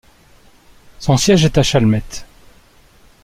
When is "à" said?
1.59-1.61